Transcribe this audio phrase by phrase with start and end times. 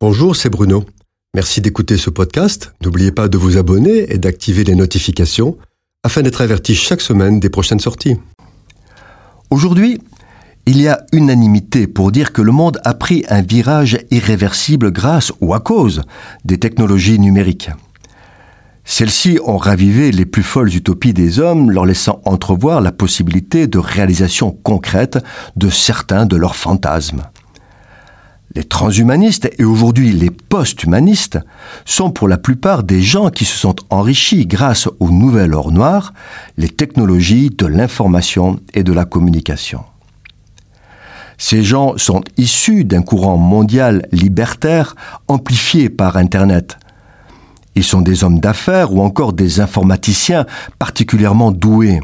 [0.00, 0.84] Bonjour, c'est Bruno.
[1.34, 2.72] Merci d'écouter ce podcast.
[2.84, 5.58] N'oubliez pas de vous abonner et d'activer les notifications
[6.04, 8.16] afin d'être averti chaque semaine des prochaines sorties.
[9.50, 10.00] Aujourd'hui,
[10.66, 15.32] il y a unanimité pour dire que le monde a pris un virage irréversible grâce
[15.40, 16.02] ou à cause
[16.44, 17.70] des technologies numériques.
[18.84, 23.78] Celles-ci ont ravivé les plus folles utopies des hommes, leur laissant entrevoir la possibilité de
[23.78, 25.18] réalisation concrète
[25.56, 27.24] de certains de leurs fantasmes.
[28.54, 31.38] Les transhumanistes et aujourd'hui les post-humanistes
[31.84, 36.14] sont pour la plupart des gens qui se sont enrichis grâce aux nouvelles or noires,
[36.56, 39.84] les technologies de l'information et de la communication.
[41.36, 44.96] Ces gens sont issus d'un courant mondial libertaire
[45.28, 46.78] amplifié par Internet.
[47.76, 50.46] Ils sont des hommes d'affaires ou encore des informaticiens
[50.80, 52.00] particulièrement doués.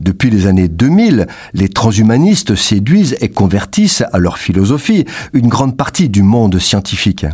[0.00, 6.08] Depuis les années 2000, les transhumanistes séduisent et convertissent à leur philosophie une grande partie
[6.08, 7.26] du monde scientifique.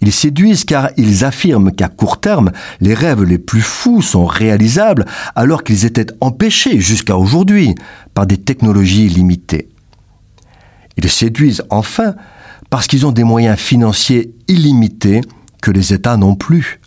[0.00, 5.04] Ils séduisent car ils affirment qu'à court terme, les rêves les plus fous sont réalisables
[5.36, 7.74] alors qu'ils étaient empêchés jusqu'à aujourd'hui
[8.14, 9.68] par des technologies limitées.
[10.96, 12.14] Ils séduisent enfin
[12.70, 15.20] parce qu'ils ont des moyens financiers illimités
[15.60, 16.80] que les États n'ont plus.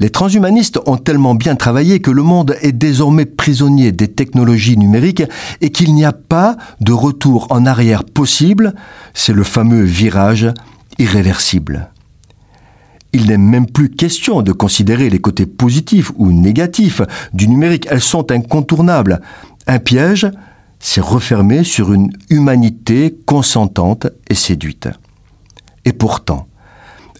[0.00, 5.24] Les transhumanistes ont tellement bien travaillé que le monde est désormais prisonnier des technologies numériques
[5.60, 8.74] et qu'il n'y a pas de retour en arrière possible,
[9.12, 10.46] c'est le fameux virage
[10.98, 11.90] irréversible.
[13.12, 18.00] Il n'est même plus question de considérer les côtés positifs ou négatifs du numérique, elles
[18.00, 19.20] sont incontournables.
[19.66, 20.30] Un piège,
[20.78, 24.88] c'est refermer sur une humanité consentante et séduite.
[25.84, 26.47] Et pourtant,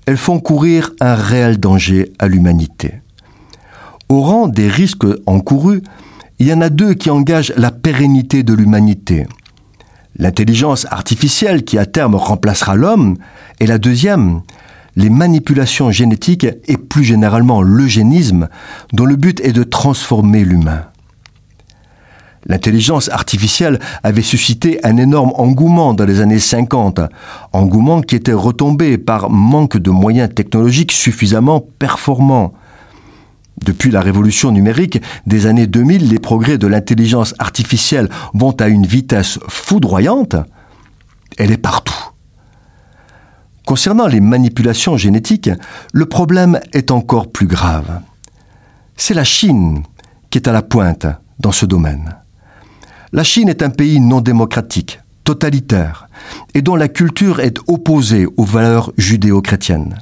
[0.09, 3.03] elles font courir un réel danger à l'humanité.
[4.09, 5.83] Au rang des risques encourus,
[6.39, 9.27] il y en a deux qui engagent la pérennité de l'humanité.
[10.17, 13.19] L'intelligence artificielle qui à terme remplacera l'homme,
[13.61, 14.41] et la deuxième,
[14.97, 18.48] les manipulations génétiques et plus généralement l'eugénisme,
[18.95, 20.87] dont le but est de transformer l'humain.
[22.47, 27.00] L'intelligence artificielle avait suscité un énorme engouement dans les années 50,
[27.53, 32.53] engouement qui était retombé par manque de moyens technologiques suffisamment performants.
[33.65, 38.87] Depuis la révolution numérique des années 2000, les progrès de l'intelligence artificielle vont à une
[38.87, 40.37] vitesse foudroyante.
[41.38, 41.94] Elle est partout.
[43.66, 45.50] Concernant les manipulations génétiques,
[45.93, 48.00] le problème est encore plus grave.
[48.97, 49.82] C'est la Chine
[50.31, 51.06] qui est à la pointe
[51.38, 52.15] dans ce domaine.
[53.13, 56.09] La Chine est un pays non démocratique, totalitaire,
[56.53, 59.97] et dont la culture est opposée aux valeurs judéo-chrétiennes.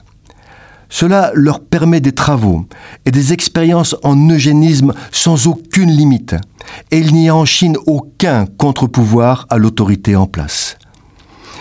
[0.89, 2.67] Cela leur permet des travaux
[3.05, 6.35] et des expériences en eugénisme sans aucune limite,
[6.91, 10.77] et il n'y a en Chine aucun contre-pouvoir à l'autorité en place.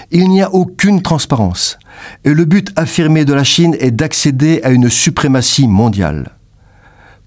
[0.09, 1.77] Il n'y a aucune transparence,
[2.23, 6.31] et le but affirmé de la Chine est d'accéder à une suprématie mondiale.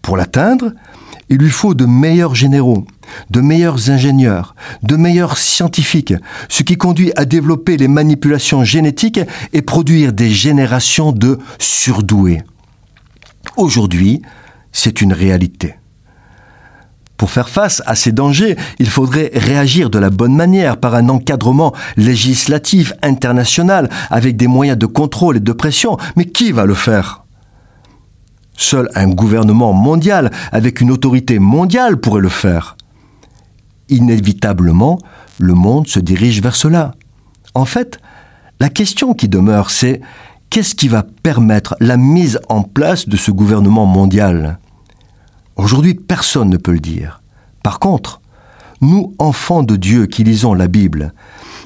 [0.03, 0.73] Pour l'atteindre,
[1.29, 2.85] il lui faut de meilleurs généraux,
[3.31, 6.15] de meilleurs ingénieurs, de meilleurs scientifiques,
[6.49, 9.21] ce qui conduit à développer les manipulations génétiques
[9.53, 12.43] et produire des générations de surdoués.
[13.56, 14.23] Aujourd'hui,
[14.73, 15.75] c'est une réalité.
[17.19, 21.09] Pour faire face à ces dangers, il faudrait réagir de la bonne manière par un
[21.09, 25.97] encadrement législatif international avec des moyens de contrôle et de pression.
[26.15, 27.25] Mais qui va le faire?
[28.56, 32.77] Seul un gouvernement mondial avec une autorité mondiale pourrait le faire.
[33.88, 34.99] Inévitablement,
[35.38, 36.94] le monde se dirige vers cela.
[37.54, 37.99] En fait,
[38.60, 40.00] la question qui demeure, c'est
[40.50, 44.59] qu'est-ce qui va permettre la mise en place de ce gouvernement mondial?
[45.56, 47.21] Aujourd'hui, personne ne peut le dire.
[47.62, 48.21] Par contre,
[48.81, 51.12] nous, enfants de Dieu qui lisons la Bible,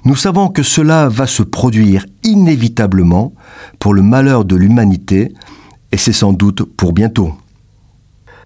[0.05, 3.33] nous savons que cela va se produire inévitablement
[3.79, 5.33] pour le malheur de l'humanité
[5.93, 7.35] et c'est sans doute pour bientôt.